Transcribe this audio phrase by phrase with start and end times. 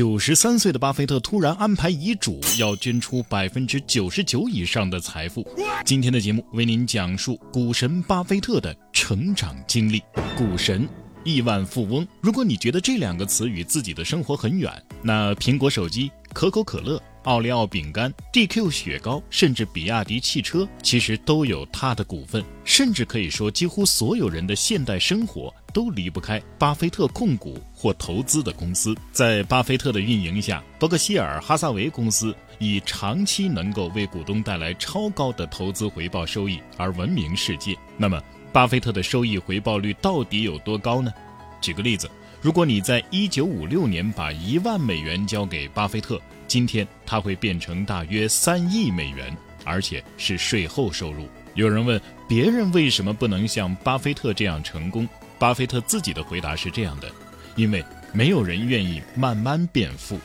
[0.00, 5.46] 九十三岁的巴菲特突然安排遗嘱，要捐出百分之九十九以上的财富。
[5.84, 10.02] 今天的节目为您讲述股神巴菲特的成长经历。
[10.34, 10.88] 股神、
[11.22, 16.98] 亿万富翁，如果你觉得这两个词与自己的生活很远，那苹果手机、可口可乐。
[17.24, 22.42] 奥利奥饼干、DQ 雪糕，甚至比亚迪汽车，其实都有他的股份。
[22.64, 28.94] 甚至可以说，几乎所有人的现代生活都离不开巴菲特控股或投资的公司。
[29.12, 37.76] 在巴菲特的运营下，伯克希尔哈萨维公司以长期能够为股东带来超高的投资回报收益而闻名世界。
[37.96, 38.22] 那么，
[38.52, 41.12] 巴菲特的收益回报率到底有多高呢？
[41.60, 42.10] 举个例子。
[42.42, 51.28] 如果你在一九五六年把一万美元交给巴菲特，今天他会变成大约三亿美元，而且是税后收入。
[51.54, 55.06] 有人问别人为什么不能像巴菲特这样成功，
[55.40, 57.10] 巴菲特自己的回答是这样的：
[57.56, 60.20] 因为没有人愿意慢慢变富。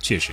[0.00, 0.32] 确实，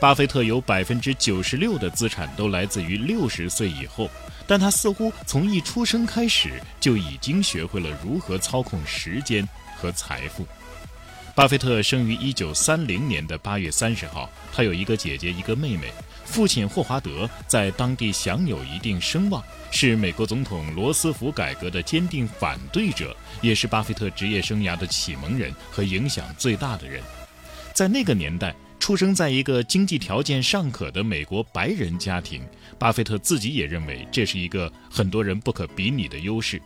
[0.00, 4.08] 巴菲特有百分之九十六的资产都来自于六十岁以后，
[4.46, 10.46] 但他似乎从一出生开始就已经学会了如何操控时间和财富。
[11.38, 15.92] 巴菲特生于一九三零年的八月三十号，他有一个姐姐，一个妹妹。
[16.24, 27.00] 父亲霍华德在当地享有一定声望，是美国总统罗斯福改革的坚定反对者，也是巴菲特职业生涯的启蒙人和影响最大的人。
[27.72, 32.42] 在那个年代，出生在一个经济条件尚可的美国白人家庭，
[32.80, 36.60] 巴菲特自己也认为这是一个很多人不可比拟的优势。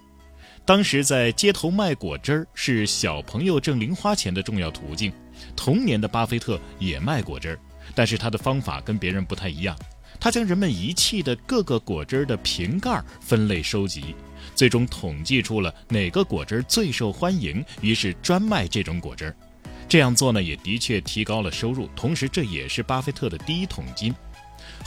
[0.65, 5.13] 当时在街头卖果汁儿是小朋友挣零花钱的重要途径。
[5.57, 7.59] 童年的巴菲特也卖果汁儿，
[7.97, 9.77] 但是他的方法跟别人不太一样。
[10.21, 14.15] 他将人们遗弃的各个果汁儿的瓶盖分类收集，
[14.55, 19.37] 最终统计出了哪个果汁儿最受欢迎，于是专卖这种果汁儿。
[19.89, 24.15] 这样做呢，也的确提高了收入，同时这也是巴菲特的第一桶金。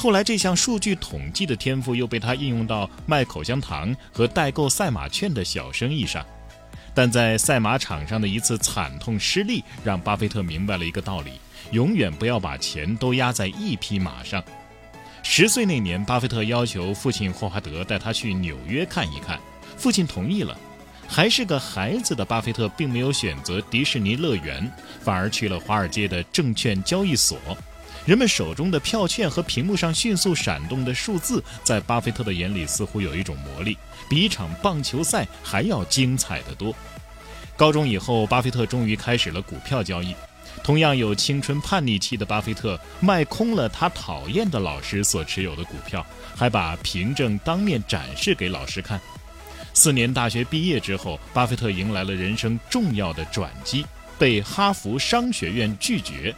[0.06, 6.24] 后来，这项数据统计的天赋又被他应用到卖口香糖和代购赛马券的小生意上。
[6.94, 11.32] 但在赛马场上的一次惨痛失利，让巴菲特明白了一个道理：
[11.72, 14.44] 永远不要把钱都压在一匹马上。
[15.24, 19.40] 十岁那年，巴菲特要求父亲霍华德带他去纽约看一看，
[19.76, 20.56] 父亲同意了。
[21.08, 27.40] 还是个孩子的巴菲特，并没有选择迪士尼乐园，反而去了华尔街的证券交易所。
[28.06, 33.76] 人们手中的票券和屏幕上迅速闪动的数字，在巴菲特的眼里似乎有一种魔力，
[34.08, 36.74] 比一场棒球赛还要精彩的多。
[37.58, 40.16] 高中以后，巴菲特终于开始了股票交易。
[40.64, 46.06] 同样有青春叛逆期的巴菲特，卖空了他讨厌的老师所持有的股票，
[46.36, 49.02] 还把凭证当面展示给老师看。
[49.74, 53.84] 四年大学毕业之后，巴菲特迎来了人生重要的转机，
[54.20, 56.34] 被哈佛商学院拒绝。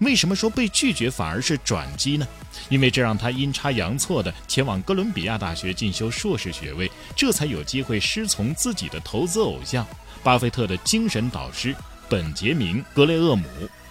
[0.00, 2.26] 为什么说被拒绝反而是转机呢？
[2.68, 9.86] 因为这让他阴差阳错地前往哥伦比亚大学进修硕士学位，这才有机会师从自己的投资偶像
[10.22, 11.74] 巴菲特的精神导师
[12.08, 13.44] 本杰明·格雷厄姆。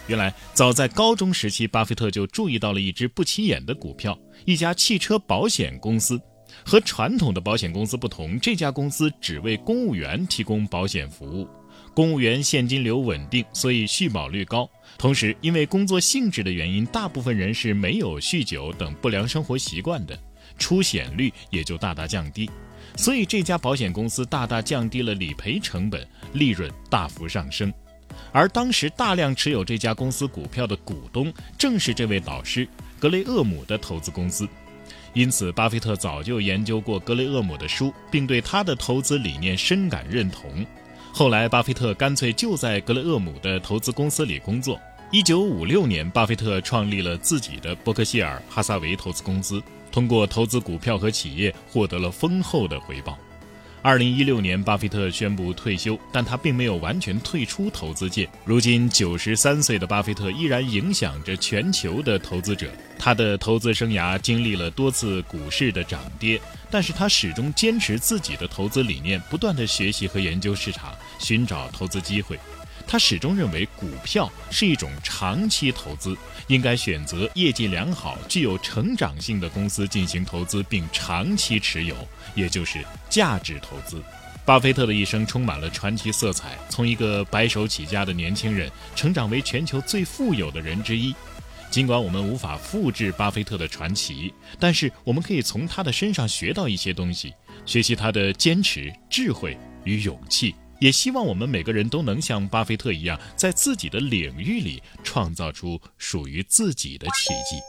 [0.07, 6.19] 原来早在高中时期，巴菲特就注意到了一只不起眼的股票，一家汽车保险公司。
[6.65, 11.47] 和传统的保险公司不同，这家公司只为公务员提供保险服务。
[11.93, 14.69] 公务员现金流稳定，所以续保率高。
[14.97, 20.17] 同时，因为工作性质的原因，大部分人是没有酗酒等不良生活习惯的，
[20.57, 22.49] 出险率也就大大降低。
[22.95, 27.71] 所以，这家保险公司大大降低了理赔成本，利润大幅上升。
[28.31, 32.67] 而当时大量持有这家公司股票的股东，正是这位导师
[32.99, 34.47] 格雷厄姆的投资公司。
[35.13, 40.65] 因此，巴菲特早就研究过格雷厄姆的书，并对他的投资理念深感认同。
[41.11, 44.79] 后来，巴菲特干脆就在格雷厄姆的投资公司里工作。
[45.11, 49.61] 一九五六年，巴菲特创立了自己的伯克希尔哈撒韦投资公司，
[49.91, 53.17] 通过投资股票和企业获得了丰厚的回报。
[53.81, 58.29] 二零一六年，巴菲特宣布退休，但他并没有完全退出投资界。
[58.43, 62.69] 如今九十三岁的巴菲特依然影响着全球的投资者。
[62.97, 66.39] 他的投资生涯经历了多次股市的涨跌，
[66.69, 72.37] 但是他始终坚持自己的投资理念，不断的学习和研究市场，寻找投资机会。
[72.91, 81.95] 他始终认为股票是一种长期投资，应该选择业绩良好、具有成长性的公司进行投资，并长期持有，
[82.33, 84.01] 也就是价值投资。
[84.43, 91.13] 巴菲特的一生充满了传奇色彩，从一个白手起家的年轻人，成长为全球最富有的人之一。
[91.69, 97.35] 尽管我们无法复制巴菲特的传奇，但是我们可以从他的身上学到一些东西，
[97.67, 100.55] 学习他的坚持、智慧与勇气。
[100.79, 107.59] 也希望我们每个人都能像巴菲特一样，在自己的领域里创造出属于自己的奇迹。